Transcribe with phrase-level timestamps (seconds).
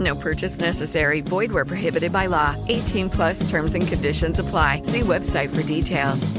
[0.00, 1.20] No purchase necessary.
[1.20, 2.54] Void where prohibited by law.
[2.68, 4.82] 18 plus terms and conditions apply.
[4.84, 6.32] See website for details.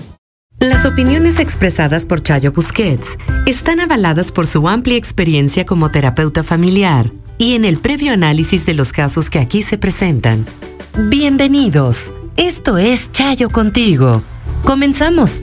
[0.59, 7.11] Las opiniones expresadas por Chayo Busquets están avaladas por su amplia experiencia como terapeuta familiar
[7.39, 10.45] y en el previo análisis de los casos que aquí se presentan.
[11.09, 12.13] Bienvenidos.
[12.37, 14.21] Esto es Chayo contigo.
[14.63, 15.41] Comenzamos.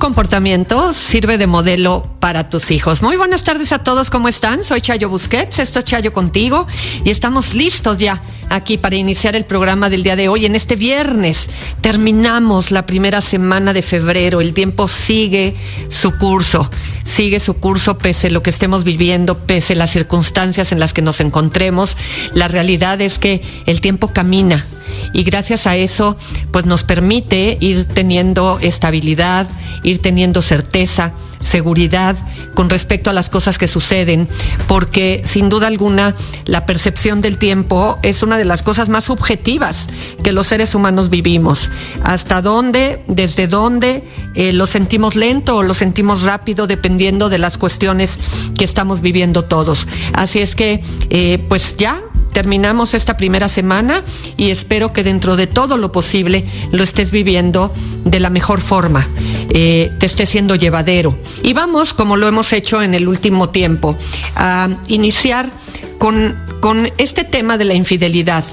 [0.00, 3.02] Comportamiento sirve de modelo para tus hijos.
[3.02, 4.64] Muy buenas tardes a todos, ¿cómo están?
[4.64, 6.66] Soy Chayo Busquets, esto es Chayo contigo
[7.04, 10.46] y estamos listos ya aquí para iniciar el programa del día de hoy.
[10.46, 11.50] En este viernes
[11.82, 15.54] terminamos la primera semana de febrero, el tiempo sigue
[15.90, 16.70] su curso,
[17.04, 20.94] sigue su curso pese a lo que estemos viviendo, pese a las circunstancias en las
[20.94, 21.98] que nos encontremos.
[22.32, 24.64] La realidad es que el tiempo camina
[25.12, 26.16] y gracias a eso
[26.50, 29.48] pues nos permite ir teniendo estabilidad,
[29.82, 32.16] ir teniendo certeza, seguridad
[32.54, 34.28] con respecto a las cosas que suceden,
[34.68, 36.14] porque sin duda alguna
[36.44, 39.88] la percepción del tiempo es una de las cosas más subjetivas
[40.22, 41.70] que los seres humanos vivimos.
[42.04, 47.56] Hasta dónde, desde dónde eh, lo sentimos lento o lo sentimos rápido, dependiendo de las
[47.56, 48.18] cuestiones
[48.56, 49.86] que estamos viviendo todos.
[50.12, 52.02] Así es que, eh, pues ya
[52.32, 54.02] terminamos esta primera semana
[54.36, 57.72] y espero que dentro de todo lo posible lo estés viviendo
[58.04, 59.06] de la mejor forma,
[59.50, 61.16] eh, te esté siendo llevadero.
[61.42, 63.96] Y vamos, como lo hemos hecho en el último tiempo,
[64.36, 65.50] a iniciar
[65.98, 68.44] con, con este tema de la infidelidad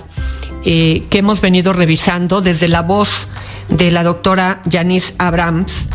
[0.66, 3.28] eh, que hemos venido revisando desde la voz
[3.70, 5.88] de la doctora Janice Abrams,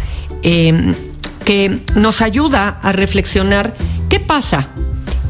[0.43, 0.95] eh,
[1.45, 3.75] que nos ayuda a reflexionar
[4.09, 4.71] qué pasa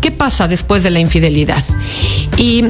[0.03, 1.63] ¿Qué pasa después de la infidelidad?
[2.37, 2.65] Y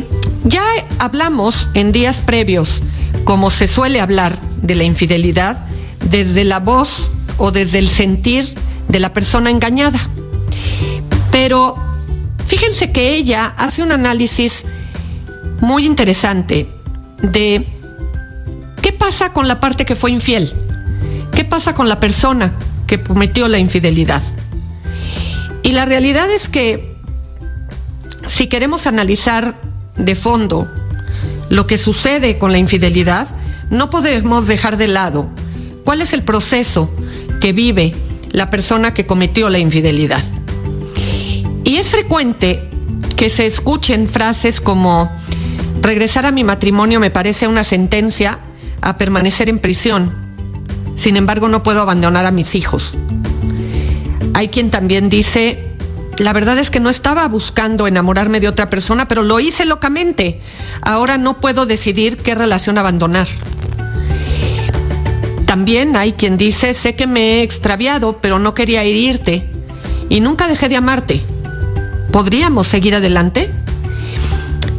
[0.44, 0.62] ya
[0.98, 2.82] hablamos en días previos,
[3.24, 5.64] como se suele hablar de la infidelidad,
[6.10, 8.54] desde la voz o desde el sentir
[8.88, 9.98] de la persona engañada.
[11.30, 11.74] Pero
[12.46, 14.64] fíjense que ella hace un análisis
[15.62, 16.68] muy interesante
[17.22, 17.64] de
[18.82, 20.52] qué pasa con la parte que fue infiel,
[21.34, 22.52] qué pasa con la persona
[22.86, 24.22] que cometió la infidelidad.
[25.62, 26.91] Y la realidad es que
[28.26, 29.56] si queremos analizar
[29.96, 30.70] de fondo
[31.48, 33.28] lo que sucede con la infidelidad,
[33.70, 35.28] no podemos dejar de lado
[35.84, 36.90] cuál es el proceso
[37.40, 37.94] que vive
[38.30, 40.22] la persona que cometió la infidelidad.
[41.64, 42.68] Y es frecuente
[43.16, 45.10] que se escuchen frases como,
[45.80, 48.38] regresar a mi matrimonio me parece una sentencia
[48.80, 50.12] a permanecer en prisión,
[50.96, 52.92] sin embargo no puedo abandonar a mis hijos.
[54.34, 55.71] Hay quien también dice,
[56.18, 60.40] la verdad es que no estaba buscando enamorarme de otra persona, pero lo hice locamente.
[60.82, 63.28] Ahora no puedo decidir qué relación abandonar.
[65.46, 69.48] También hay quien dice, sé que me he extraviado, pero no quería herirte
[70.08, 71.22] y nunca dejé de amarte.
[72.10, 73.50] ¿Podríamos seguir adelante?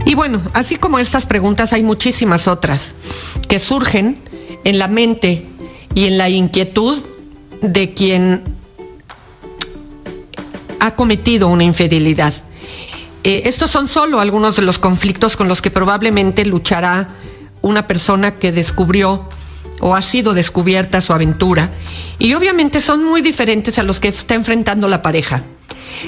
[0.05, 2.93] Y bueno, así como estas preguntas hay muchísimas otras
[3.47, 4.17] que surgen
[4.63, 5.45] en la mente
[5.95, 7.01] y en la inquietud
[7.61, 8.43] de quien
[10.83, 12.33] ha cometido una infidelidad.
[13.23, 17.15] Eh, estos son solo algunos de los conflictos con los que probablemente luchará
[17.61, 19.29] una persona que descubrió
[19.79, 21.69] o ha sido descubierta su aventura.
[22.19, 25.43] Y obviamente son muy diferentes a los que está enfrentando la pareja.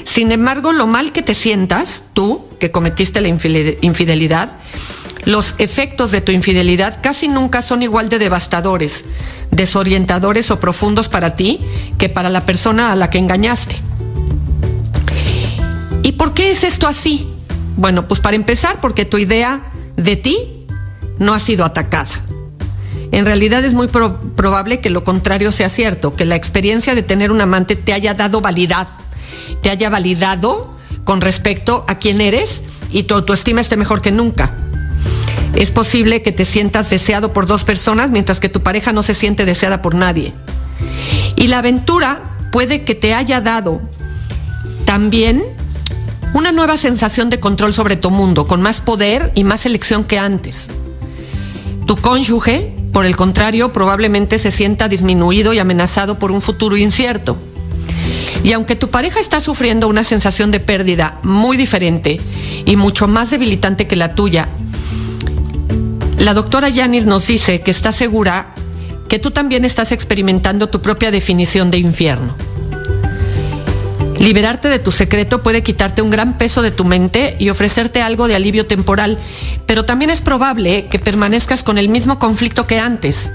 [0.04, 4.50] Sin embargo, lo mal que te sientas, tú, que cometiste la infidelidad,
[5.24, 9.06] los efectos de tu infidelidad casi nunca son igual de devastadores,
[9.50, 11.60] desorientadores o profundos para ti
[11.96, 13.85] que para la persona a la que engañaste.
[16.06, 17.26] ¿Y por qué es esto así?
[17.76, 20.38] Bueno, pues para empezar, porque tu idea de ti
[21.18, 22.22] no ha sido atacada.
[23.10, 27.32] En realidad es muy probable que lo contrario sea cierto, que la experiencia de tener
[27.32, 28.86] un amante te haya dado validad,
[29.62, 32.62] te haya validado con respecto a quién eres
[32.92, 34.52] y tu autoestima esté mejor que nunca.
[35.56, 39.14] Es posible que te sientas deseado por dos personas mientras que tu pareja no se
[39.14, 40.34] siente deseada por nadie.
[41.34, 42.20] Y la aventura
[42.52, 43.80] puede que te haya dado
[44.84, 45.56] también
[46.34, 50.18] una nueva sensación de control sobre tu mundo, con más poder y más elección que
[50.18, 50.68] antes.
[51.86, 57.36] Tu cónyuge, por el contrario, probablemente se sienta disminuido y amenazado por un futuro incierto.
[58.42, 62.20] Y aunque tu pareja está sufriendo una sensación de pérdida muy diferente
[62.64, 64.48] y mucho más debilitante que la tuya,
[66.18, 68.54] la doctora Yanis nos dice que está segura
[69.08, 72.34] que tú también estás experimentando tu propia definición de infierno.
[74.26, 78.26] Liberarte de tu secreto puede quitarte un gran peso de tu mente y ofrecerte algo
[78.26, 79.20] de alivio temporal,
[79.66, 83.30] pero también es probable que permanezcas con el mismo conflicto que antes.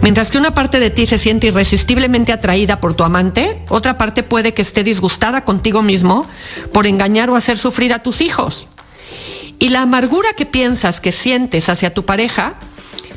[0.00, 4.22] Mientras que una parte de ti se siente irresistiblemente atraída por tu amante, otra parte
[4.22, 6.24] puede que esté disgustada contigo mismo
[6.72, 8.68] por engañar o hacer sufrir a tus hijos.
[9.58, 12.54] Y la amargura que piensas que sientes hacia tu pareja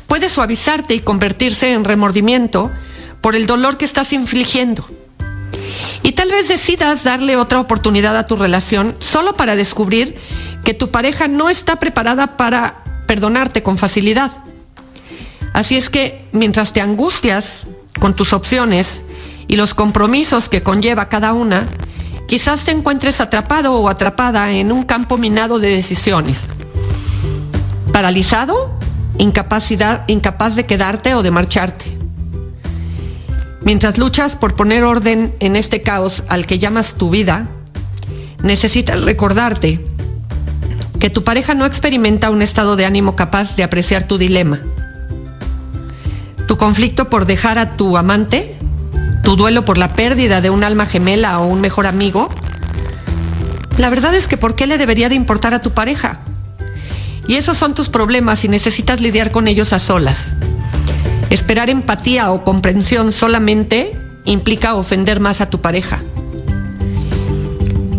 [0.08, 2.72] puede suavizarte y convertirse en remordimiento
[3.20, 4.84] por el dolor que estás infligiendo.
[6.02, 10.16] Y tal vez decidas darle otra oportunidad a tu relación solo para descubrir
[10.64, 14.32] que tu pareja no está preparada para perdonarte con facilidad.
[15.52, 19.04] Así es que mientras te angustias con tus opciones
[19.48, 21.66] y los compromisos que conlleva cada una,
[22.26, 26.48] quizás te encuentres atrapado o atrapada en un campo minado de decisiones.
[27.92, 28.76] Paralizado,
[29.18, 31.96] incapacidad, incapaz de quedarte o de marcharte.
[33.66, 37.48] Mientras luchas por poner orden en este caos al que llamas tu vida,
[38.40, 39.84] necesitas recordarte
[41.00, 44.60] que tu pareja no experimenta un estado de ánimo capaz de apreciar tu dilema.
[46.46, 48.56] Tu conflicto por dejar a tu amante,
[49.24, 52.30] tu duelo por la pérdida de un alma gemela o un mejor amigo,
[53.78, 56.20] la verdad es que ¿por qué le debería de importar a tu pareja?
[57.26, 60.36] Y esos son tus problemas y necesitas lidiar con ellos a solas.
[61.30, 66.02] Esperar empatía o comprensión solamente implica ofender más a tu pareja.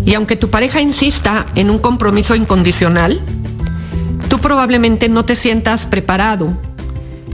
[0.05, 3.19] Y aunque tu pareja insista en un compromiso incondicional,
[4.29, 6.49] tú probablemente no te sientas preparado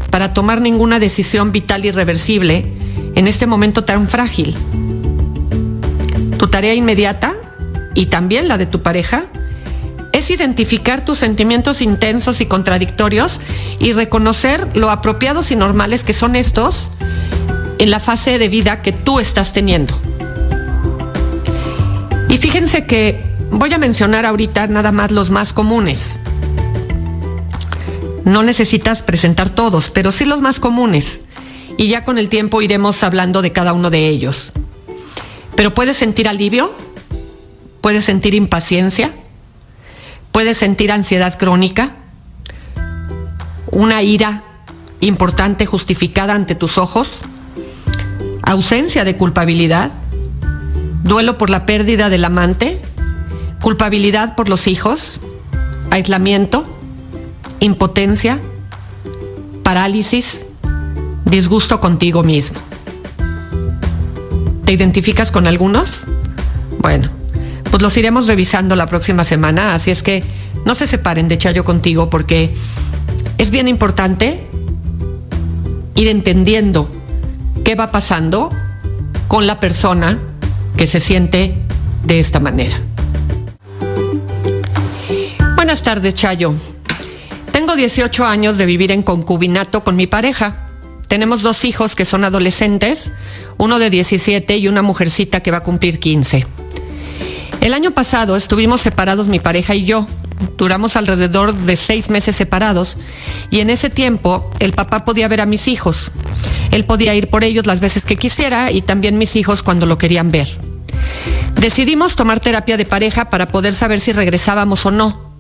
[0.10, 2.66] para tomar ninguna decisión vital irreversible
[3.16, 4.56] en este momento tan frágil.
[6.38, 7.36] Tu tarea inmediata,
[7.96, 9.26] y también la de tu pareja,
[10.24, 13.42] es identificar tus sentimientos intensos y contradictorios
[13.80, 16.88] y reconocer lo apropiados y normales que son estos
[17.78, 20.00] en la fase de vida que tú estás teniendo.
[22.30, 23.22] Y fíjense que
[23.52, 26.22] voy a mencionar ahorita nada más los más comunes.
[28.24, 31.20] No necesitas presentar todos, pero sí los más comunes.
[31.78, 34.54] Y ya con el tiempo iremos hablando de cada uno de ellos.
[35.58, 36.74] Pero puedes sentir alivio,
[37.82, 39.14] puedes sentir impaciencia,
[40.34, 41.92] Puedes sentir ansiedad crónica,
[43.72, 44.44] una ira
[45.00, 47.08] importante justificada ante tus ojos,
[48.42, 49.92] ausencia de culpabilidad,
[51.04, 52.82] duelo por la pérdida del amante,
[53.62, 55.22] culpabilidad por los hijos,
[55.92, 56.66] aislamiento,
[57.60, 58.40] impotencia,
[59.62, 60.48] parálisis,
[61.26, 62.60] disgusto contigo mismo.
[64.66, 66.06] ¿Te identificas con algunos?
[66.80, 67.10] Bueno,
[67.74, 70.24] pues los iremos revisando la próxima semana, así es que
[70.64, 72.52] no se separen de Chayo contigo porque
[73.40, 74.40] es bien importante
[75.96, 76.88] ir entendiendo
[77.66, 78.52] qué va pasando
[79.28, 80.20] con la persona
[80.78, 81.56] que se siente
[82.04, 82.80] de esta manera.
[85.56, 86.54] Buenas tardes, Chayo.
[87.52, 90.68] Tengo 18 años de vivir en concubinato con mi pareja.
[91.08, 93.12] Tenemos dos hijos que son adolescentes,
[93.58, 96.46] uno de 17 y una mujercita que va a cumplir 15.
[97.64, 100.06] El año pasado estuvimos separados mi pareja y yo.
[100.58, 102.98] Duramos alrededor de seis meses separados
[103.52, 106.12] y en ese tiempo el papá podía ver a mis hijos.
[106.72, 109.98] Él podía ir por ellos las veces que quisiera y también mis hijos cuando lo
[109.98, 110.50] querían ver.
[111.56, 115.34] Decidimos tomar terapia de pareja para poder saber si regresábamos o no.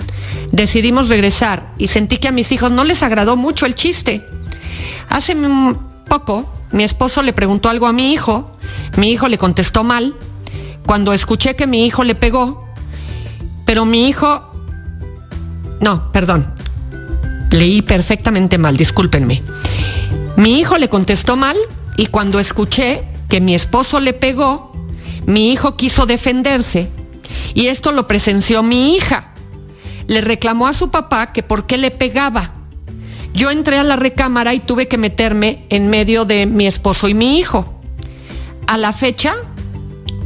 [0.53, 4.25] Decidimos regresar y sentí que a mis hijos no les agradó mucho el chiste.
[5.09, 5.35] Hace
[6.07, 8.55] poco mi esposo le preguntó algo a mi hijo,
[8.95, 10.15] mi hijo le contestó mal
[10.85, 12.67] cuando escuché que mi hijo le pegó,
[13.65, 14.53] pero mi hijo
[15.83, 16.53] no, perdón,
[17.51, 19.43] leí perfectamente mal, discúlpenme.
[20.37, 21.57] Mi hijo le contestó mal
[21.97, 24.73] y cuando escuché que mi esposo le pegó,
[25.25, 26.89] mi hijo quiso defenderse
[27.53, 29.33] y esto lo presenció mi hija.
[30.07, 32.53] Le reclamó a su papá que por qué le pegaba.
[33.33, 37.13] Yo entré a la recámara y tuve que meterme en medio de mi esposo y
[37.13, 37.81] mi hijo.
[38.67, 39.35] A la fecha,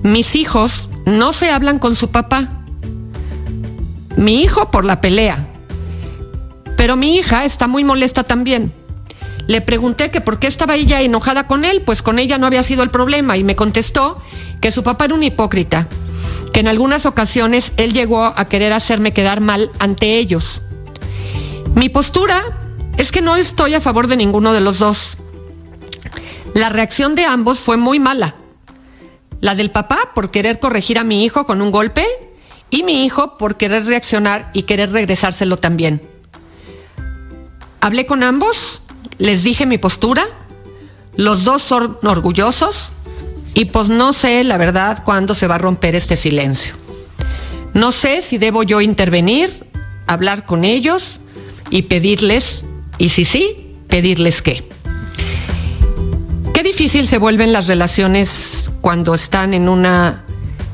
[0.08, 2.48] mis hijos no se hablan con su papá.
[4.16, 5.46] Mi hijo por la pelea.
[6.78, 8.72] Pero mi hija está muy molesta también.
[9.48, 12.64] Le pregunté que por qué estaba ella enojada con él, pues con ella no había
[12.64, 14.22] sido el problema y me contestó
[14.62, 15.90] que su papá era un hipócrita,
[16.54, 20.62] que en algunas ocasiones él llegó a querer hacerme quedar mal ante ellos.
[21.76, 22.42] Mi postura
[22.96, 25.18] es que no estoy a favor de ninguno de los dos.
[26.54, 28.37] La reacción de ambos fue muy mala.
[29.40, 32.06] La del papá por querer corregir a mi hijo con un golpe
[32.70, 36.02] y mi hijo por querer reaccionar y querer regresárselo también.
[37.80, 38.82] Hablé con ambos,
[39.18, 40.26] les dije mi postura,
[41.16, 42.90] los dos son orgullosos
[43.54, 46.76] y pues no sé la verdad cuándo se va a romper este silencio.
[47.74, 49.68] No sé si debo yo intervenir,
[50.08, 51.20] hablar con ellos
[51.70, 52.64] y pedirles,
[52.98, 54.68] y si sí, pedirles qué.
[56.58, 60.24] Qué difícil se vuelven las relaciones cuando están en una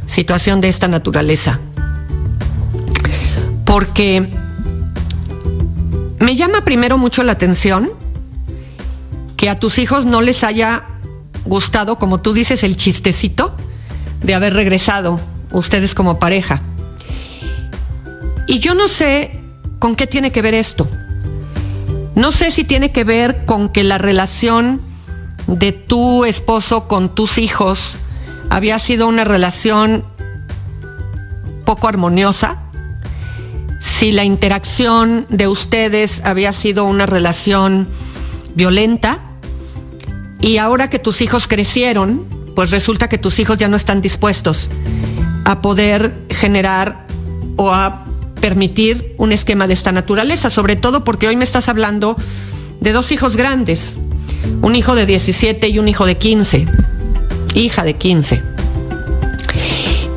[0.05, 1.59] situación de esta naturaleza.
[3.65, 4.29] Porque
[6.21, 7.91] me llama primero mucho la atención
[9.35, 10.85] que a tus hijos no les haya
[11.43, 13.53] gustado, como tú dices, el chistecito
[14.21, 15.19] de haber regresado
[15.51, 16.61] ustedes como pareja.
[18.47, 19.37] Y yo no sé
[19.79, 20.87] con qué tiene que ver esto.
[22.15, 24.92] No sé si tiene que ver con que la relación
[25.47, 27.93] de tu esposo con tus hijos
[28.49, 30.05] había sido una relación
[31.65, 32.59] poco armoniosa,
[33.79, 37.87] si la interacción de ustedes había sido una relación
[38.55, 39.19] violenta,
[40.39, 44.69] y ahora que tus hijos crecieron, pues resulta que tus hijos ya no están dispuestos
[45.45, 47.07] a poder generar
[47.55, 48.05] o a
[48.41, 52.17] permitir un esquema de esta naturaleza, sobre todo porque hoy me estás hablando
[52.81, 53.97] de dos hijos grandes,
[54.61, 56.67] un hijo de 17 y un hijo de 15,
[57.55, 58.43] hija de 15.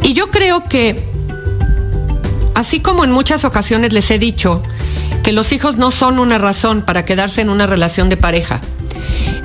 [0.03, 1.03] Y yo creo que,
[2.55, 4.63] así como en muchas ocasiones les he dicho,
[5.23, 8.61] que los hijos no son una razón para quedarse en una relación de pareja,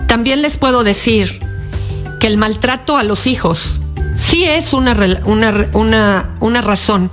[0.08, 1.40] también les puedo decir
[2.20, 3.80] que el maltrato a los hijos
[4.16, 4.96] sí es una,
[5.26, 7.12] una, una razón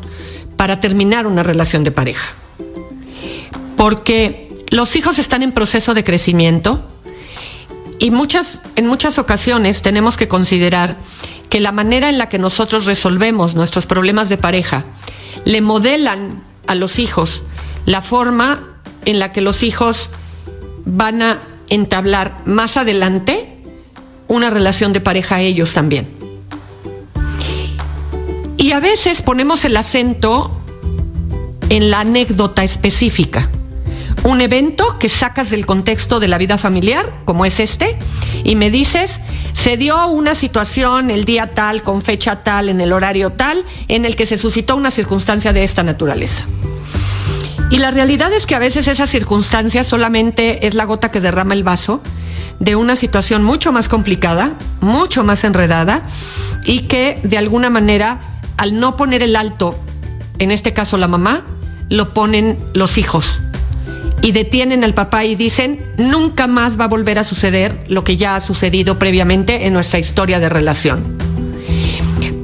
[0.56, 2.34] para terminar una relación de pareja.
[3.76, 6.84] Porque los hijos están en proceso de crecimiento
[7.98, 10.96] y muchas, en muchas ocasiones tenemos que considerar
[11.48, 14.84] que la manera en la que nosotros resolvemos nuestros problemas de pareja
[15.44, 17.42] le modelan a los hijos
[17.86, 18.60] la forma
[19.04, 20.10] en la que los hijos
[20.84, 23.62] van a entablar más adelante
[24.26, 26.08] una relación de pareja a ellos también.
[28.58, 30.50] Y a veces ponemos el acento
[31.70, 33.50] en la anécdota específica.
[34.28, 37.96] Un evento que sacas del contexto de la vida familiar, como es este,
[38.44, 39.20] y me dices,
[39.54, 44.04] se dio una situación el día tal, con fecha tal, en el horario tal, en
[44.04, 46.44] el que se suscitó una circunstancia de esta naturaleza.
[47.70, 51.54] Y la realidad es que a veces esa circunstancia solamente es la gota que derrama
[51.54, 52.02] el vaso
[52.60, 56.02] de una situación mucho más complicada, mucho más enredada,
[56.66, 59.74] y que de alguna manera al no poner el alto,
[60.38, 61.44] en este caso la mamá,
[61.88, 63.38] lo ponen los hijos.
[64.22, 68.16] Y detienen al papá y dicen, nunca más va a volver a suceder lo que
[68.16, 71.16] ya ha sucedido previamente en nuestra historia de relación.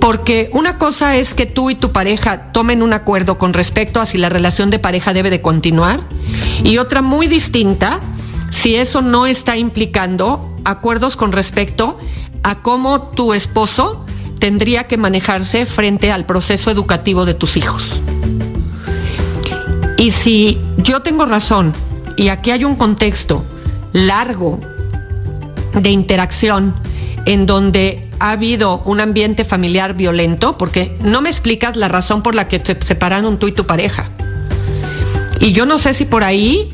[0.00, 4.06] Porque una cosa es que tú y tu pareja tomen un acuerdo con respecto a
[4.06, 6.00] si la relación de pareja debe de continuar
[6.62, 8.00] y otra muy distinta
[8.50, 11.98] si eso no está implicando acuerdos con respecto
[12.42, 14.04] a cómo tu esposo
[14.38, 17.98] tendría que manejarse frente al proceso educativo de tus hijos.
[20.04, 21.72] Y si yo tengo razón
[22.18, 23.42] y aquí hay un contexto
[23.94, 24.60] largo
[25.72, 26.74] de interacción
[27.24, 32.34] en donde ha habido un ambiente familiar violento, porque no me explicas la razón por
[32.34, 34.10] la que te separaron tú y tu pareja.
[35.40, 36.70] Y yo no sé si por ahí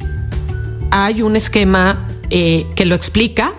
[0.91, 3.53] hay un esquema eh, que lo explica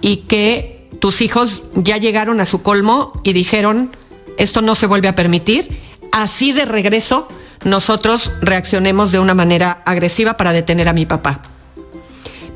[0.00, 3.90] y que tus hijos ya llegaron a su colmo y dijeron,
[4.38, 5.80] esto no se vuelve a permitir,
[6.12, 7.26] así de regreso
[7.64, 11.42] nosotros reaccionemos de una manera agresiva para detener a mi papá.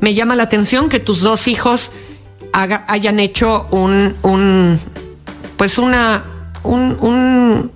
[0.01, 1.91] Me llama la atención que tus dos hijos
[2.51, 4.79] hayan hecho un, un
[5.57, 6.23] pues una,
[6.63, 7.71] un, un,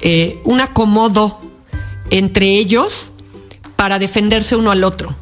[0.00, 1.40] eh, un acomodo
[2.10, 3.10] entre ellos
[3.74, 5.14] para defenderse uno al otro.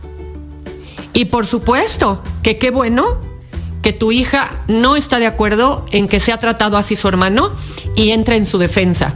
[1.12, 3.18] Y por supuesto que qué bueno
[3.82, 7.52] que tu hija no está de acuerdo en que se ha tratado así su hermano
[7.94, 9.14] y entra en su defensa,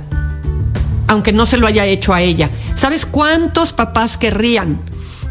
[1.08, 2.50] aunque no se lo haya hecho a ella.
[2.74, 4.80] ¿Sabes cuántos papás querrían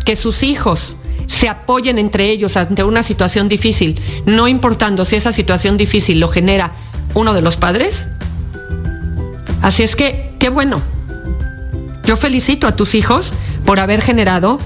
[0.05, 0.96] que sus hijos
[1.27, 6.27] se apoyen entre ellos ante una situación difícil, no importando si esa situación difícil lo
[6.27, 6.74] genera
[7.13, 8.07] uno de los padres?
[9.62, 10.81] Así es que, qué bueno.
[12.05, 13.34] Yo felicito a tus hijos
[13.65, 14.60] por haber generado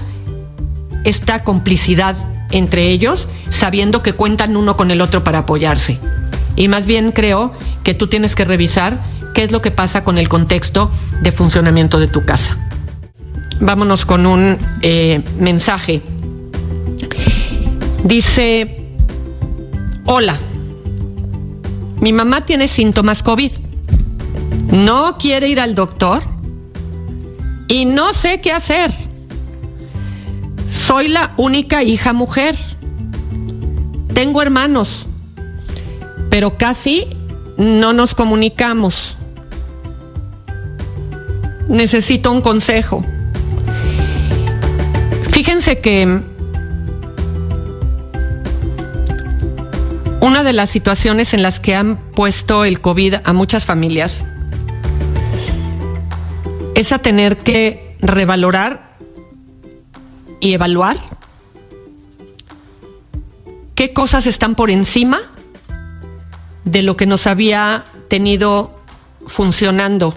[1.04, 2.16] esta complicidad
[2.52, 5.98] entre ellos, sabiendo que cuentan uno con el otro para apoyarse.
[6.54, 7.52] Y más bien creo
[7.82, 8.98] que tú tienes que revisar
[9.34, 10.90] qué es lo que pasa con el contexto
[11.22, 12.58] de funcionamiento de tu casa.
[13.60, 16.02] Vámonos con un eh, mensaje.
[18.04, 18.96] Dice,
[20.04, 20.36] hola,
[22.00, 23.52] mi mamá tiene síntomas COVID.
[24.72, 26.22] No quiere ir al doctor
[27.68, 28.92] y no sé qué hacer.
[30.86, 32.56] Soy la única hija mujer.
[34.12, 35.06] Tengo hermanos,
[36.28, 37.06] pero casi
[37.56, 39.16] no nos comunicamos.
[41.68, 43.04] Necesito un consejo.
[45.30, 46.20] Fíjense que
[50.20, 54.24] una de las situaciones en las que han puesto el COVID a muchas familias
[56.74, 58.96] es a tener que revalorar
[60.40, 60.96] y evaluar
[63.74, 65.20] qué cosas están por encima
[66.64, 68.78] de lo que nos había tenido
[69.26, 70.14] funcionando,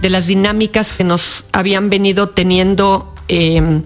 [0.00, 3.82] de las dinámicas que nos habían venido teniendo em,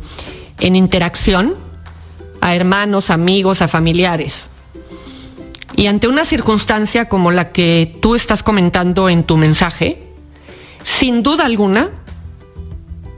[0.61, 1.55] en interacción
[2.41, 4.45] a hermanos, amigos, a familiares.
[5.77, 10.03] Y ante una circunstancia como la que tú estás comentando en tu mensaje,
[10.83, 11.91] sin duda alguna,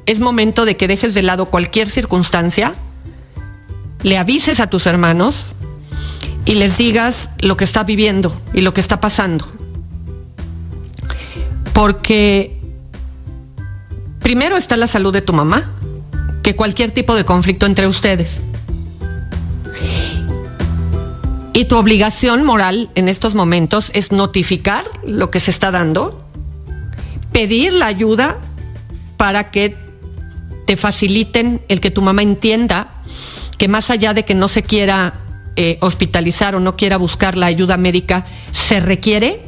[0.07, 2.75] es momento de que dejes de lado cualquier circunstancia,
[4.03, 5.47] le avises a tus hermanos
[6.45, 9.47] y les digas lo que está viviendo y lo que está pasando.
[11.75, 12.56] Porque
[14.27, 15.71] primero está la salud de tu mamá,
[16.43, 18.43] que cualquier tipo de conflicto entre ustedes.
[21.53, 26.29] Y tu obligación moral en estos momentos es notificar lo que se está dando,
[27.31, 28.37] pedir la ayuda
[29.17, 29.77] para que
[30.67, 32.95] te faciliten el que tu mamá entienda
[33.59, 35.21] que más allá de que no se quiera
[35.55, 39.45] eh, hospitalizar o no quiera buscar la ayuda médica, se requiere,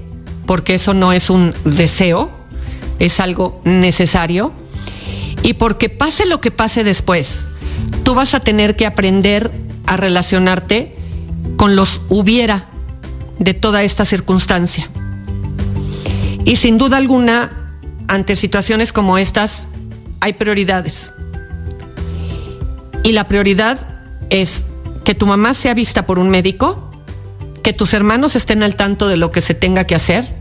[0.46, 2.30] porque eso no es un deseo,
[3.00, 4.52] es algo necesario,
[5.42, 7.46] y porque pase lo que pase después,
[8.04, 9.50] tú vas a tener que aprender
[9.86, 10.96] a relacionarte
[11.56, 12.68] con los hubiera
[13.38, 14.90] de toda esta circunstancia.
[16.44, 17.72] Y sin duda alguna,
[18.08, 19.68] ante situaciones como estas,
[20.20, 21.12] hay prioridades.
[23.02, 23.78] Y la prioridad
[24.30, 24.64] es
[25.04, 26.92] que tu mamá sea vista por un médico,
[27.62, 30.34] que tus hermanos estén al tanto de lo que se tenga que hacer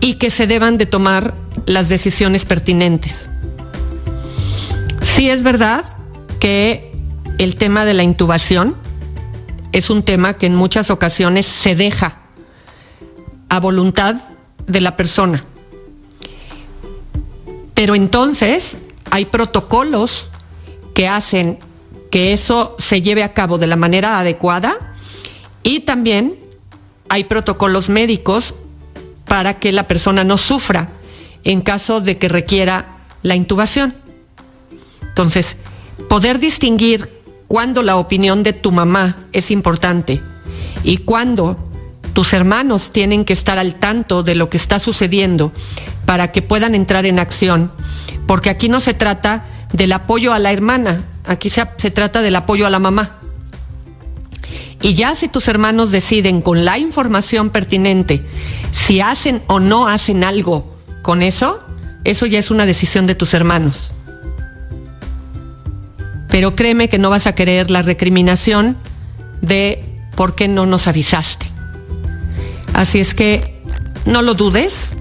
[0.00, 1.34] y que se deban de tomar
[1.66, 3.30] las decisiones pertinentes.
[5.00, 5.84] Sí es verdad
[6.40, 6.92] que
[7.38, 8.76] el tema de la intubación
[9.72, 12.20] es un tema que en muchas ocasiones se deja
[13.48, 14.16] a voluntad
[14.66, 15.44] de la persona.
[17.74, 18.78] Pero entonces
[19.10, 20.26] hay protocolos
[20.94, 21.58] que hacen
[22.10, 24.94] que eso se lleve a cabo de la manera adecuada
[25.62, 26.36] y también
[27.08, 28.54] hay protocolos médicos
[29.26, 30.88] para que la persona no sufra
[31.44, 32.86] en caso de que requiera
[33.22, 33.94] la intubación.
[35.18, 35.56] Entonces,
[36.08, 37.10] poder distinguir
[37.48, 40.22] cuándo la opinión de tu mamá es importante
[40.84, 41.56] y cuándo
[42.12, 45.50] tus hermanos tienen que estar al tanto de lo que está sucediendo
[46.06, 47.72] para que puedan entrar en acción,
[48.28, 52.64] porque aquí no se trata del apoyo a la hermana, aquí se, trata del apoyo
[52.64, 53.18] a la mamá.
[54.82, 58.24] Y ya si tus hermanos deciden con la información pertinente
[58.70, 61.58] si hacen o no hacen algo con eso,
[62.04, 63.90] eso ya es una decisión de tus hermanos.
[66.30, 68.76] Pero créeme que no vas a querer la recriminación
[69.40, 71.46] de por qué no nos avisaste.
[72.74, 73.62] Así es que
[74.04, 74.96] no lo dudes,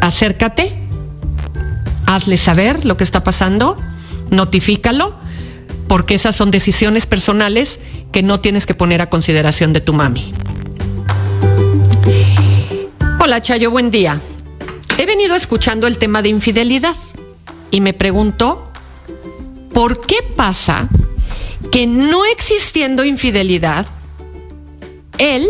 [0.00, 0.74] acércate,
[2.06, 3.76] hazle saber lo que está pasando,
[4.30, 5.16] notifícalo,
[5.88, 7.80] porque esas son decisiones personales
[8.12, 10.32] que no tienes que poner a consideración de tu mami.
[13.20, 14.20] Hola Chayo, buen día.
[14.96, 16.96] He venido escuchando el tema de infidelidad
[17.70, 18.67] y me pregunto,
[19.72, 20.88] ¿por qué pasa
[21.70, 23.86] que no existiendo infidelidad,
[25.18, 25.46] él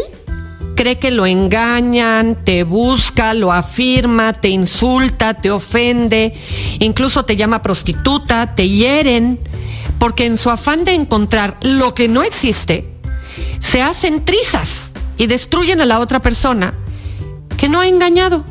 [0.75, 6.35] cree que lo engañan, te busca, lo afirma, te insulta, te ofende,
[6.79, 9.41] incluso te llama prostituta, te hieren,
[9.99, 12.89] porque en su afán de encontrar lo que no existe,
[13.61, 16.75] se hacen trizas y destruyen a la otra persona
[17.57, 18.45] que no ha engañado.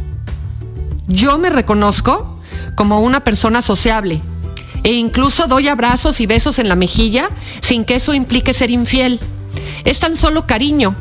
[1.07, 2.39] Yo me reconozco
[2.75, 4.21] como una persona sociable
[4.87, 9.19] e incluso doy abrazos y besos en la mejilla sin que eso implique ser infiel.
[9.83, 10.95] Es tan solo cariño.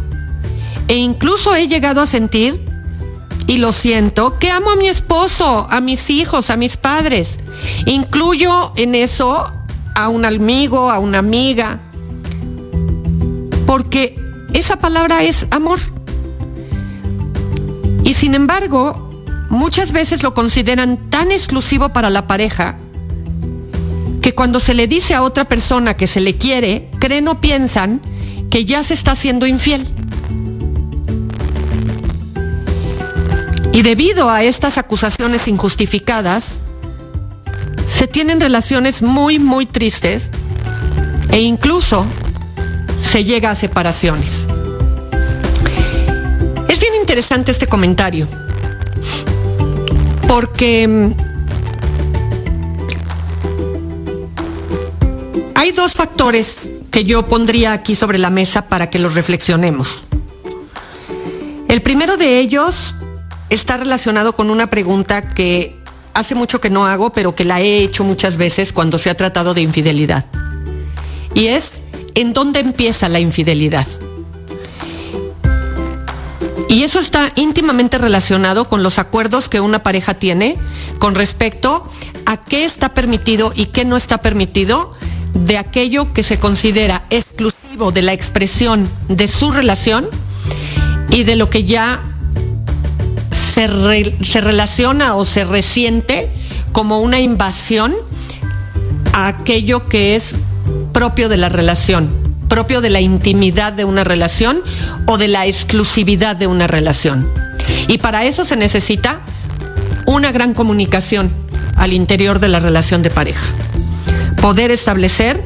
[0.88, 2.60] E incluso he llegado a sentir,
[3.46, 7.38] y lo siento, que amo a mi esposo, a mis hijos, a mis padres.
[7.84, 9.52] Incluyo en eso
[9.94, 11.78] a un amigo, a una amiga,
[13.68, 14.18] porque
[14.52, 15.78] esa palabra es amor.
[18.02, 22.78] Y sin embargo, muchas veces lo consideran tan exclusivo para la pareja
[24.26, 28.00] que cuando se le dice a otra persona que se le quiere, creen o piensan
[28.50, 29.86] que ya se está siendo infiel.
[33.72, 36.54] Y debido a estas acusaciones injustificadas,
[37.88, 40.28] se tienen relaciones muy, muy tristes
[41.30, 42.04] e incluso
[43.00, 44.48] se llega a separaciones.
[46.68, 48.26] Es bien interesante este comentario,
[50.26, 51.14] porque
[55.66, 60.04] hay dos factores que yo pondría aquí sobre la mesa para que los reflexionemos.
[61.66, 62.94] El primero de ellos
[63.50, 65.76] está relacionado con una pregunta que
[66.14, 69.16] hace mucho que no hago, pero que la he hecho muchas veces cuando se ha
[69.16, 70.26] tratado de infidelidad.
[71.34, 71.82] Y es,
[72.14, 73.88] ¿en dónde empieza la infidelidad?
[76.68, 80.58] Y eso está íntimamente relacionado con los acuerdos que una pareja tiene
[81.00, 81.90] con respecto
[82.24, 84.94] a qué está permitido y qué no está permitido
[85.34, 90.08] de aquello que se considera exclusivo de la expresión de su relación
[91.10, 92.02] y de lo que ya
[93.30, 96.28] se, se relaciona o se resiente
[96.72, 97.94] como una invasión
[99.12, 100.34] a aquello que es
[100.92, 102.10] propio de la relación,
[102.48, 104.62] propio de la intimidad de una relación
[105.06, 107.28] o de la exclusividad de una relación.
[107.88, 109.20] Y para eso se necesita
[110.06, 111.30] una gran comunicación
[111.76, 113.46] al interior de la relación de pareja
[114.46, 115.42] poder establecer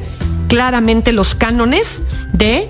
[0.47, 2.69] claramente los cánones de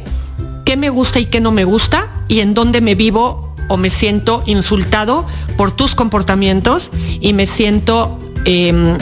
[0.64, 3.90] qué me gusta y qué no me gusta y en dónde me vivo o me
[3.90, 6.90] siento insultado por tus comportamientos
[7.20, 8.98] y me siento em,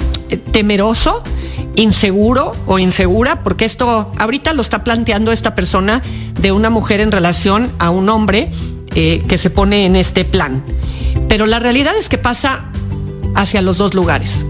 [0.51, 1.21] temeroso,
[1.75, 6.01] inseguro o insegura, porque esto ahorita lo está planteando esta persona
[6.41, 8.49] de una mujer en relación a un hombre
[8.95, 10.63] eh, que se pone en este plan.
[11.27, 12.65] Pero la realidad es que pasa
[13.35, 14.47] hacia los dos lugares.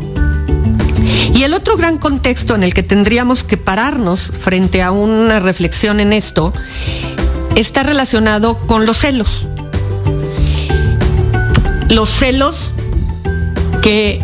[1.34, 6.00] Y el otro gran contexto en el que tendríamos que pararnos frente a una reflexión
[6.00, 6.54] en esto
[7.56, 9.48] está relacionado con los celos.
[11.90, 12.72] Los celos
[13.82, 14.22] que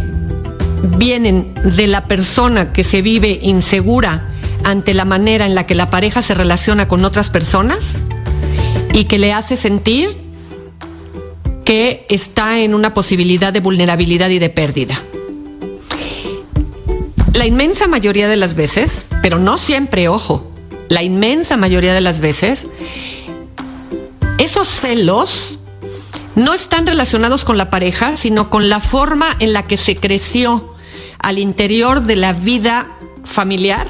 [0.98, 4.30] vienen de la persona que se vive insegura
[4.64, 7.96] ante la manera en la que la pareja se relaciona con otras personas
[8.94, 10.18] y que le hace sentir
[11.64, 14.96] que está en una posibilidad de vulnerabilidad y de pérdida
[17.46, 20.52] la inmensa mayoría de las veces, pero no siempre, ojo,
[20.90, 22.66] la inmensa mayoría de las veces,
[24.40, 25.60] esos celos
[26.34, 30.74] no están relacionados con la pareja, sino con la forma en la que se creció
[31.20, 32.88] al interior de la vida
[33.26, 33.90] familiar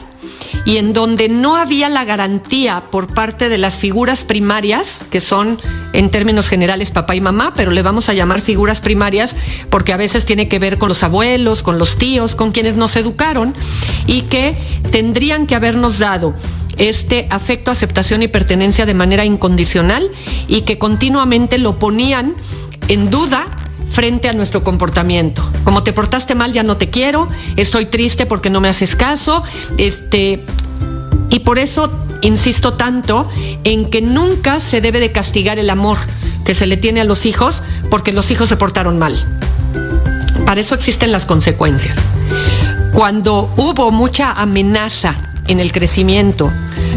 [0.65, 5.59] y en donde no había la garantía por parte de las figuras primarias, que son
[5.93, 9.35] en términos generales papá y mamá, pero le vamos a llamar figuras primarias
[9.69, 12.95] porque a veces tiene que ver con los abuelos, con los tíos, con quienes nos
[12.95, 13.53] educaron
[14.07, 14.57] y que
[14.91, 16.35] tendrían que habernos dado
[16.77, 20.09] este afecto, aceptación y pertenencia de manera incondicional
[20.47, 22.35] y que continuamente lo ponían
[22.87, 23.47] en duda
[23.95, 25.41] frente a nuestro comportamiento.
[25.63, 29.41] Como te portaste mal, ya no te quiero, estoy triste porque no me haces caso,
[29.77, 30.43] este,
[31.29, 31.89] y por eso
[32.21, 33.29] insisto tanto
[33.63, 35.97] en que nunca se debe de castigar el amor
[36.43, 39.15] que se le tiene a los hijos porque los hijos se portaron mal.
[40.45, 41.97] Para eso existen las consecuencias.
[42.93, 45.15] Cuando hubo mucha amenaza
[45.47, 46.51] en el crecimiento,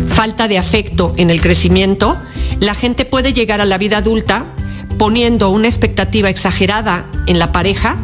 [0.08, 2.16] falta de afecto en el crecimiento,
[2.58, 4.46] la gente puede llegar a la vida adulta
[4.98, 7.96] poniendo una expectativa exagerada en la pareja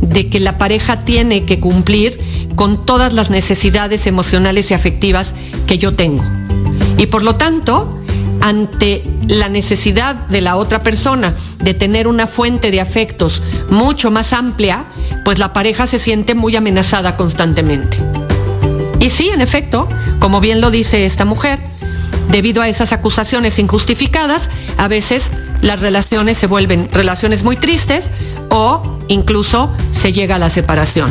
[0.00, 2.18] de que la pareja tiene que cumplir
[2.54, 5.34] con todas las necesidades emocionales y afectivas
[5.66, 6.24] que yo tengo.
[6.98, 8.00] Y por lo tanto,
[8.40, 14.32] ante la necesidad de la otra persona de tener una fuente de afectos mucho más
[14.32, 14.84] amplia,
[15.24, 17.98] pues la pareja se siente muy amenazada constantemente.
[19.00, 19.86] Y sí, en efecto,
[20.20, 21.58] como bien lo dice esta mujer,
[22.36, 25.30] debido a esas acusaciones injustificadas, a veces
[25.62, 28.10] las relaciones se vuelven relaciones muy tristes
[28.50, 31.10] o incluso se llega a la separación.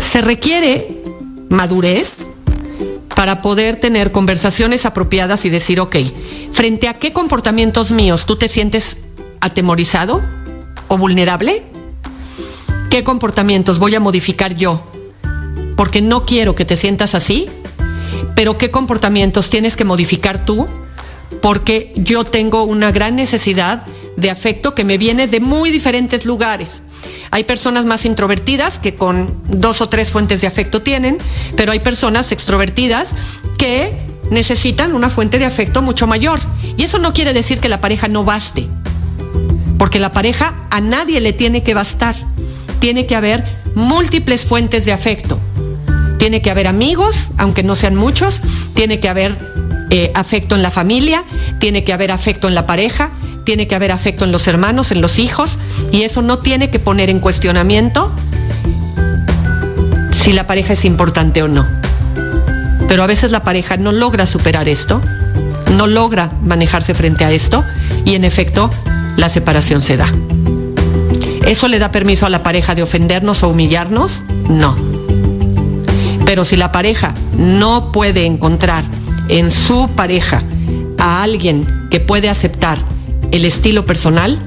[0.00, 1.00] Se requiere
[1.48, 2.16] madurez
[3.14, 5.94] para poder tener conversaciones apropiadas y decir, ok,
[6.50, 8.96] frente a qué comportamientos míos tú te sientes
[9.40, 10.20] atemorizado
[10.88, 11.62] o vulnerable,
[12.90, 14.82] qué comportamientos voy a modificar yo,
[15.76, 17.48] porque no quiero que te sientas así,
[18.34, 20.66] pero qué comportamientos tienes que modificar tú,
[21.40, 23.84] porque yo tengo una gran necesidad
[24.16, 26.82] de afecto que me viene de muy diferentes lugares.
[27.30, 31.18] Hay personas más introvertidas que con dos o tres fuentes de afecto tienen,
[31.56, 33.14] pero hay personas extrovertidas
[33.58, 33.92] que
[34.30, 36.40] necesitan una fuente de afecto mucho mayor.
[36.76, 38.68] Y eso no quiere decir que la pareja no baste,
[39.78, 42.14] porque la pareja a nadie le tiene que bastar.
[42.80, 45.38] Tiene que haber múltiples fuentes de afecto.
[46.22, 48.40] Tiene que haber amigos, aunque no sean muchos,
[48.74, 49.36] tiene que haber
[49.90, 51.24] eh, afecto en la familia,
[51.58, 53.10] tiene que haber afecto en la pareja,
[53.42, 55.58] tiene que haber afecto en los hermanos, en los hijos,
[55.90, 58.12] y eso no tiene que poner en cuestionamiento
[60.12, 61.66] si la pareja es importante o no.
[62.86, 65.02] Pero a veces la pareja no logra superar esto,
[65.76, 67.64] no logra manejarse frente a esto,
[68.04, 68.70] y en efecto
[69.16, 70.06] la separación se da.
[71.44, 74.22] ¿Eso le da permiso a la pareja de ofendernos o humillarnos?
[74.48, 74.91] No.
[76.24, 78.84] Pero si la pareja no puede encontrar
[79.28, 80.42] en su pareja
[80.98, 82.78] a alguien que puede aceptar
[83.30, 84.38] el estilo personal,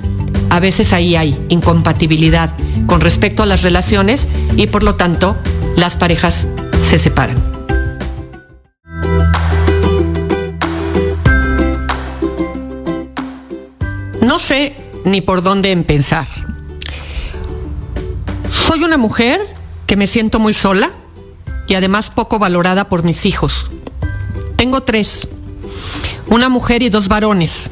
[0.50, 2.52] a veces ahí hay incompatibilidad
[2.88, 5.36] con respecto a las relaciones y por lo tanto
[5.76, 6.48] las parejas
[6.80, 7.56] se separan.
[14.22, 16.28] No sé ni por dónde empezar.
[18.68, 19.40] Soy una mujer
[19.86, 20.92] que me siento muy sola
[21.68, 23.68] y además poco valorada por mis hijos.
[24.56, 25.28] Tengo tres,
[26.28, 27.72] una mujer y dos varones.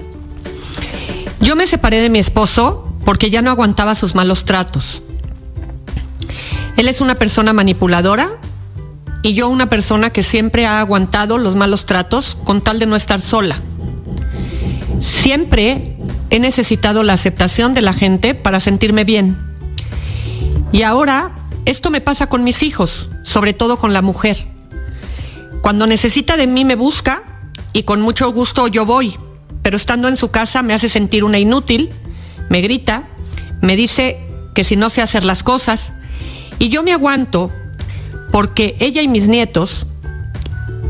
[1.40, 5.02] Yo me separé de mi esposo porque ya no aguantaba sus malos tratos.
[6.78, 8.40] Él es una persona manipuladora
[9.22, 12.96] y yo una persona que siempre ha aguantado los malos tratos con tal de no
[12.96, 13.58] estar sola.
[15.02, 15.98] Siempre
[16.30, 19.38] he necesitado la aceptación de la gente para sentirme bien.
[20.72, 24.48] Y ahora esto me pasa con mis hijos, sobre todo con la mujer.
[25.62, 27.24] Cuando necesita de mí me busca
[27.72, 29.18] y con mucho gusto yo voy
[29.64, 31.90] pero estando en su casa me hace sentir una inútil,
[32.50, 33.04] me grita,
[33.62, 35.94] me dice que si no sé hacer las cosas,
[36.60, 37.50] y yo me aguanto
[38.32, 39.88] porque ella y mis nietos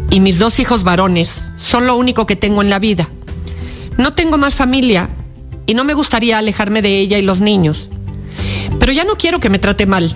[0.10, 3.08] y mis dos hijos varones son lo único que tengo en la vida.
[3.98, 5.10] No tengo más familia
[5.68, 7.88] y no me gustaría alejarme de ella y los niños.
[8.80, 10.16] Pero ya no quiero que me trate mal.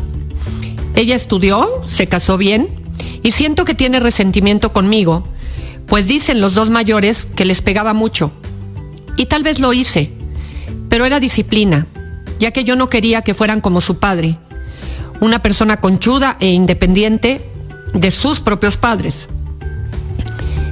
[0.98, 2.70] Ella estudió, se casó bien
[3.22, 5.28] y siento que tiene resentimiento conmigo,
[5.86, 8.32] pues dicen los dos mayores que les pegaba mucho
[9.16, 10.10] y tal vez lo hice,
[10.90, 11.86] pero era disciplina,
[12.40, 14.40] ya que yo no quería que fueran como su padre,
[15.22, 17.48] una persona conchuda e independiente
[17.94, 19.30] de sus propios padres.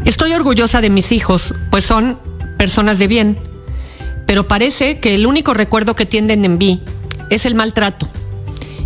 [0.06, 2.18] Estoy orgullosa de mis hijos, pues son
[2.58, 3.38] personas de bien,
[4.26, 6.82] pero parece que el único recuerdo que tienden en mí
[7.30, 8.08] es el maltrato.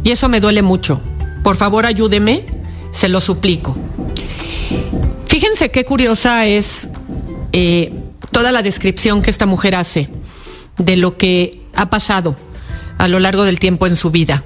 [0.04, 1.02] Y eso me duele mucho.
[1.50, 2.46] Por favor, ayúdeme,
[2.92, 3.76] se lo suplico.
[5.26, 6.92] Fíjense qué curiosa es
[7.54, 7.92] eh,
[8.30, 10.10] toda la descripción que esta mujer hace
[10.78, 12.36] de lo que ha pasado
[13.00, 14.44] a lo largo del tiempo en su vida.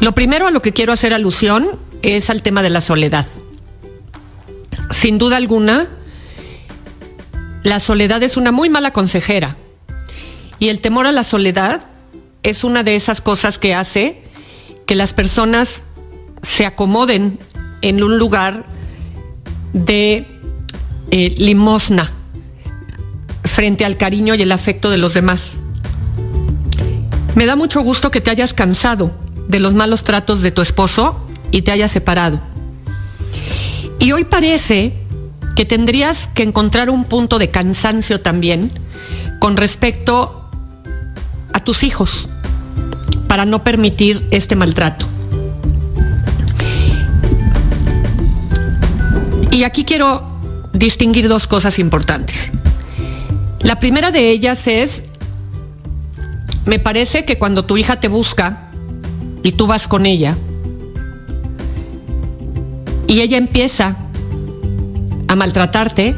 [0.00, 3.26] Lo primero a lo que quiero hacer alusión es al tema de la soledad.
[4.92, 5.88] Sin duda alguna,
[7.64, 9.58] la soledad es una muy mala consejera
[10.58, 11.82] y el temor a la soledad
[12.42, 14.21] es una de esas cosas que hace
[14.86, 15.84] que las personas
[16.42, 17.38] se acomoden
[17.82, 18.64] en un lugar
[19.72, 20.26] de
[21.10, 22.10] eh, limosna,
[23.44, 25.54] frente al cariño y el afecto de los demás.
[27.34, 29.14] Me da mucho gusto que te hayas cansado
[29.48, 32.40] de los malos tratos de tu esposo y te hayas separado.
[33.98, 34.94] Y hoy parece
[35.56, 38.70] que tendrías que encontrar un punto de cansancio también
[39.38, 40.50] con respecto
[41.52, 42.28] a tus hijos
[43.32, 45.06] para no permitir este maltrato.
[49.50, 50.38] Y aquí quiero
[50.74, 52.50] distinguir dos cosas importantes.
[53.60, 55.04] La primera de ellas es,
[56.66, 58.68] me parece que cuando tu hija te busca
[59.42, 60.36] y tú vas con ella,
[63.06, 63.96] y ella empieza
[65.28, 66.14] a maltratarte,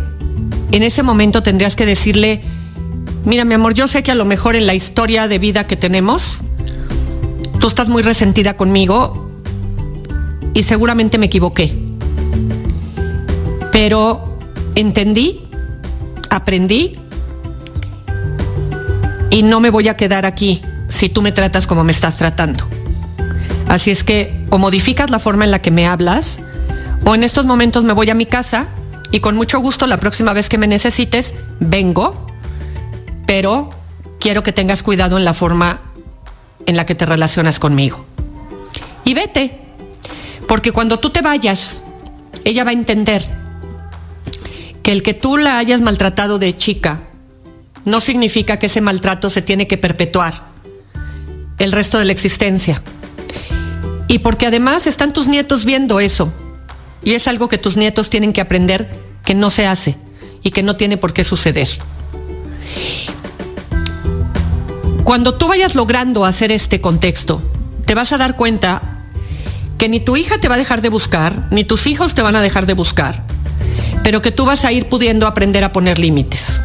[0.72, 2.42] en ese momento tendrías que decirle,
[3.24, 5.76] mira mi amor, yo sé que a lo mejor en la historia de vida que
[5.76, 6.38] tenemos,
[7.64, 9.32] tú estás muy resentida conmigo
[10.52, 11.74] y seguramente me equivoqué.
[13.72, 14.20] Pero
[14.74, 15.48] entendí,
[16.28, 16.98] aprendí
[19.30, 22.66] y no me voy a quedar aquí si tú me tratas como me estás tratando.
[23.66, 26.40] Así es que o modificas la forma en la que me hablas
[27.06, 28.66] o en estos momentos me voy a mi casa
[29.10, 32.26] y con mucho gusto la próxima vez que me necesites vengo,
[33.26, 33.70] pero
[34.20, 35.80] quiero que tengas cuidado en la forma
[36.66, 38.04] en la que te relacionas conmigo.
[39.04, 39.60] Y vete,
[40.48, 41.82] porque cuando tú te vayas,
[42.44, 43.26] ella va a entender
[44.82, 47.00] que el que tú la hayas maltratado de chica
[47.84, 50.42] no significa que ese maltrato se tiene que perpetuar
[51.58, 52.82] el resto de la existencia.
[54.08, 56.32] Y porque además están tus nietos viendo eso.
[57.02, 58.88] Y es algo que tus nietos tienen que aprender
[59.24, 59.96] que no se hace
[60.42, 61.68] y que no tiene por qué suceder.
[65.04, 67.42] Cuando tú vayas logrando hacer este contexto,
[67.84, 69.02] te vas a dar cuenta
[69.76, 72.36] que ni tu hija te va a dejar de buscar, ni tus hijos te van
[72.36, 73.22] a dejar de buscar,
[74.02, 76.58] pero que tú vas a ir pudiendo aprender a poner límites.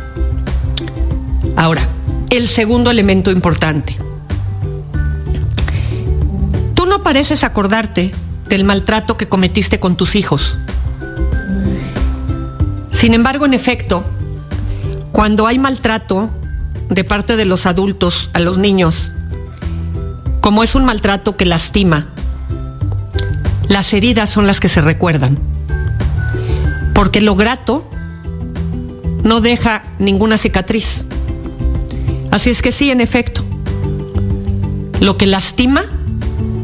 [1.58, 1.86] Ahora,
[2.30, 3.98] el segundo elemento importante.
[6.76, 8.14] Tú no pareces acordarte
[8.48, 10.56] del maltrato que cometiste con tus hijos.
[12.94, 14.06] Sin embargo, en efecto,
[15.12, 16.30] cuando hay maltrato
[16.90, 19.10] de parte de los adultos a los niños,
[20.42, 22.08] como es un maltrato que lastima,
[23.68, 25.38] las heridas son las que se recuerdan.
[26.94, 27.90] Porque lo grato
[29.24, 31.06] no deja ninguna cicatriz.
[32.32, 33.44] Así es que sí, en efecto,
[35.00, 35.84] lo que lastima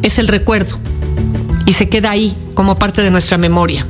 [0.01, 0.77] es el recuerdo
[1.65, 3.85] y se queda ahí como parte de nuestra memoria.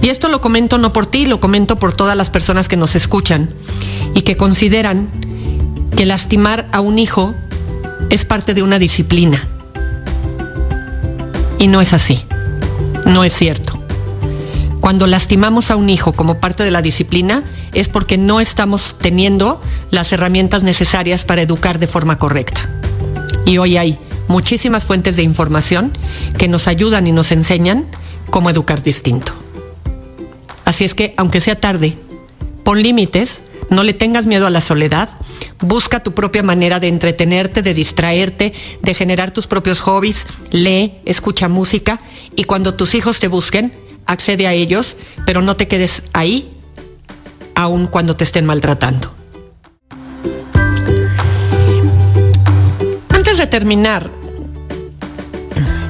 [0.00, 2.94] Y esto lo comento no por ti, lo comento por todas las personas que nos
[2.94, 3.50] escuchan
[4.14, 5.08] y que consideran
[5.96, 7.34] que lastimar a un hijo
[8.10, 9.46] es parte de una disciplina.
[11.58, 12.24] Y no es así,
[13.06, 13.78] no es cierto.
[14.80, 19.60] Cuando lastimamos a un hijo como parte de la disciplina es porque no estamos teniendo
[19.90, 22.68] las herramientas necesarias para educar de forma correcta.
[23.46, 25.92] Y hoy hay muchísimas fuentes de información
[26.36, 27.86] que nos ayudan y nos enseñan
[28.30, 29.32] cómo educar distinto.
[30.64, 31.96] Así es que, aunque sea tarde,
[32.64, 35.08] pon límites, no le tengas miedo a la soledad,
[35.60, 41.48] busca tu propia manera de entretenerte, de distraerte, de generar tus propios hobbies, lee, escucha
[41.48, 42.00] música.
[42.36, 43.72] Y cuando tus hijos te busquen,
[44.06, 44.96] accede a ellos,
[45.26, 46.50] pero no te quedes ahí
[47.54, 49.12] aun cuando te estén maltratando.
[53.08, 54.10] Antes de terminar,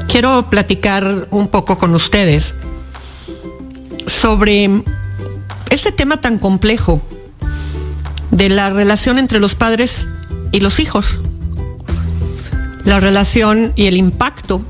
[0.08, 2.54] quiero platicar un poco con ustedes
[4.06, 4.82] sobre
[5.70, 7.00] este tema tan complejo
[8.33, 10.09] de la relación entre los padres
[10.51, 11.21] y los hijos.
[12.85, 14.62] La relación y el impacto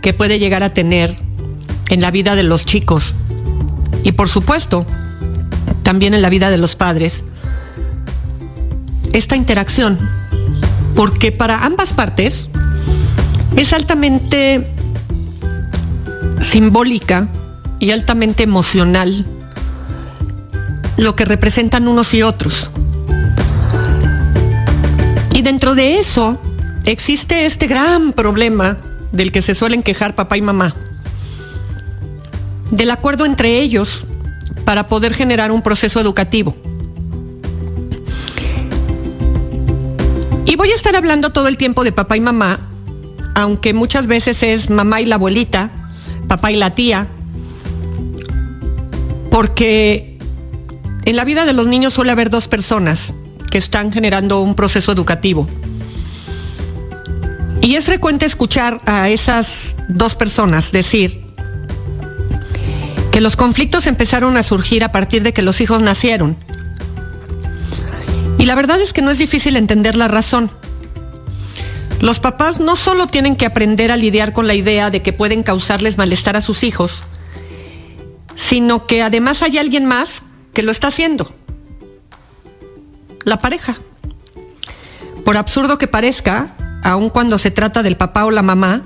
[0.00, 1.14] que puede llegar a tener
[1.90, 3.12] en la vida de los chicos
[4.02, 4.86] y por supuesto
[5.82, 7.24] también en la vida de los padres
[9.12, 9.98] esta interacción,
[10.94, 12.48] porque para ambas partes
[13.56, 14.66] es altamente
[16.40, 17.28] simbólica
[17.78, 19.26] y altamente emocional
[20.96, 22.70] lo que representan unos y otros.
[25.42, 26.40] Dentro de eso
[26.84, 28.78] existe este gran problema
[29.10, 30.72] del que se suelen quejar papá y mamá
[32.70, 34.04] del acuerdo entre ellos
[34.64, 36.54] para poder generar un proceso educativo.
[40.46, 42.60] Y voy a estar hablando todo el tiempo de papá y mamá,
[43.34, 45.70] aunque muchas veces es mamá y la abuelita,
[46.28, 47.08] papá y la tía,
[49.28, 50.18] porque
[51.04, 53.12] en la vida de los niños suele haber dos personas
[53.52, 55.46] que están generando un proceso educativo.
[57.60, 61.22] Y es frecuente escuchar a esas dos personas decir,
[63.12, 66.34] que los conflictos empezaron a surgir a partir de que los hijos nacieron.
[68.38, 70.50] Y la verdad es que no es difícil entender la razón.
[72.00, 75.42] Los papás no solo tienen que aprender a lidiar con la idea de que pueden
[75.42, 77.02] causarles malestar a sus hijos,
[78.34, 80.22] sino que además hay alguien más
[80.54, 81.34] que lo está haciendo.
[83.24, 83.76] La pareja.
[85.24, 86.48] Por absurdo que parezca,
[86.82, 88.82] aun cuando se trata del papá o la mamá,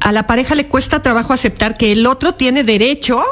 [0.00, 3.24] a la pareja le cuesta trabajo aceptar que el otro tiene derecho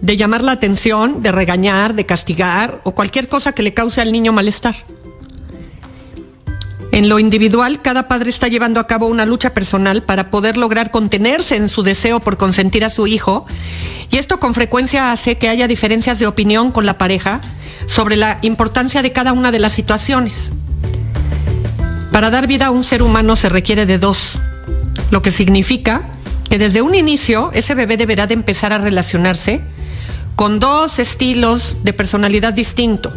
[0.00, 4.12] de llamar la atención, de regañar, de castigar o cualquier cosa que le cause al
[4.12, 4.76] niño malestar.
[6.90, 10.90] En lo individual, cada padre está llevando a cabo una lucha personal para poder lograr
[10.90, 13.46] contenerse en su deseo por consentir a su hijo,
[14.10, 17.40] y esto con frecuencia hace que haya diferencias de opinión con la pareja
[17.88, 20.52] sobre la importancia de cada una de las situaciones.
[22.12, 24.38] Para dar vida a un ser humano se requiere de dos,
[25.10, 26.02] lo que significa
[26.48, 29.62] que desde un inicio ese bebé deberá de empezar a relacionarse
[30.36, 33.12] con dos estilos de personalidad distinto,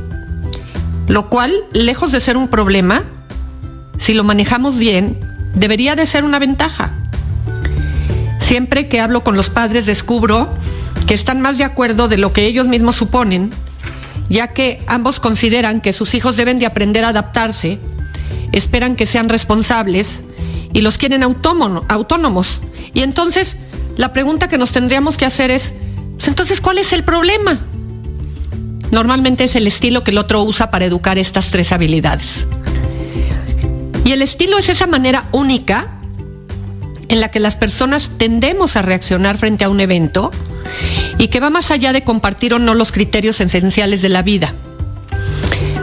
[1.08, 3.04] lo cual, lejos de ser un problema,
[3.98, 5.20] si lo manejamos bien,
[5.54, 6.92] debería de ser una ventaja.
[8.40, 10.50] Siempre que hablo con los padres descubro
[11.06, 13.52] que están más de acuerdo de lo que ellos mismos suponen,
[14.32, 17.80] ya que ambos consideran que sus hijos deben de aprender a adaptarse,
[18.54, 20.24] esperan que sean responsables
[20.72, 22.62] y los quieren autónomos.
[22.94, 23.58] Y entonces
[23.98, 25.74] la pregunta que nos tendríamos que hacer es,
[26.16, 27.60] pues entonces, ¿cuál es el problema?
[28.90, 32.46] Normalmente es el estilo que el otro usa para educar estas tres habilidades.
[34.06, 36.00] Y el estilo es esa manera única
[37.10, 40.32] en la que las personas tendemos a reaccionar frente a un evento
[41.18, 44.54] y que va más allá de compartir o no los criterios esenciales de la vida.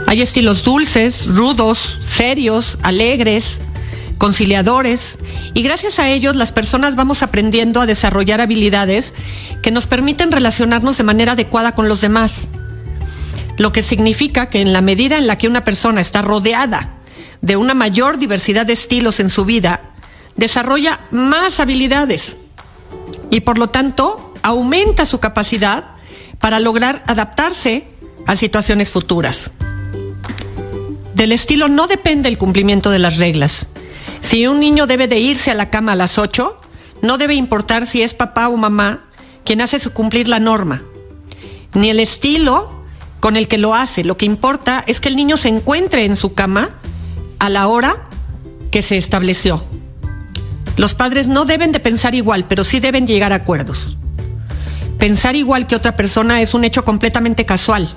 [0.07, 3.61] Hay estilos dulces, rudos, serios, alegres,
[4.17, 5.19] conciliadores,
[5.55, 9.15] y gracias a ellos las personas vamos aprendiendo a desarrollar habilidades
[9.63, 12.49] que nos permiten relacionarnos de manera adecuada con los demás.
[13.59, 16.95] Lo que significa que en la medida en la que una persona está rodeada
[17.41, 19.83] de una mayor diversidad de estilos en su vida,
[20.37, 22.37] desarrolla más habilidades
[23.31, 25.85] y por lo tanto aumenta su capacidad
[26.39, 27.87] para lograr adaptarse
[28.27, 29.51] a situaciones futuras.
[31.15, 33.67] Del estilo no depende el cumplimiento de las reglas,
[34.21, 36.61] si un niño debe de irse a la cama a las 8,
[37.03, 39.05] no debe importar si es papá o mamá
[39.45, 40.83] quien hace su cumplir la norma,
[41.75, 42.85] ni el estilo
[43.21, 44.05] con el que lo hace.
[44.05, 46.71] Lo que importa es que el niño se encuentre en su cama
[47.39, 48.09] a la hora
[48.71, 49.65] que se estableció.
[50.77, 53.97] Los padres no deben de pensar igual, pero sí deben llegar a acuerdos.
[54.99, 57.89] Pensar igual que otra persona es un hecho completamente casual.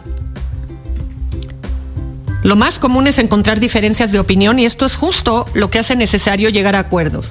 [2.44, 5.96] Lo más común es encontrar diferencias de opinión y esto es justo lo que hace
[5.96, 7.28] necesario llegar a acuerdos.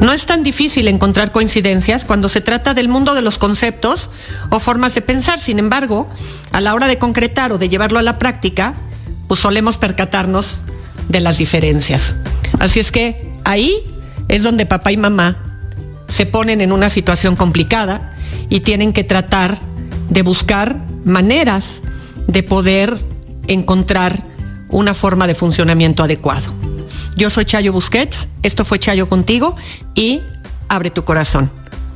[0.00, 4.10] No es tan difícil encontrar coincidencias cuando se trata del mundo de los conceptos
[4.50, 5.40] o formas de pensar.
[5.40, 6.08] Sin embargo,
[6.52, 8.74] a la hora de concretar o de llevarlo a la práctica,
[9.26, 10.60] pues solemos percatarnos
[11.08, 12.14] de las diferencias.
[12.60, 13.82] Así es que ahí
[14.28, 15.36] es donde papá y mamá
[16.06, 18.14] se ponen en una situación complicada
[18.48, 19.58] y tienen que tratar
[20.08, 21.82] de buscar maneras
[22.26, 22.96] de poder
[23.46, 24.22] encontrar
[24.68, 26.52] una forma de funcionamiento adecuado.
[27.16, 29.56] Yo soy Chayo Busquets, esto fue Chayo contigo
[29.94, 30.20] y
[30.68, 31.50] abre tu corazón.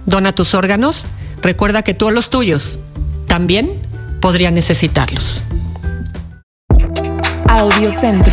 [0.07, 1.05] Dona tus órganos,
[1.43, 2.79] recuerda que todos los tuyos
[3.27, 3.71] también
[4.21, 5.43] podrían necesitarlos.
[7.47, 8.33] Audio Centro.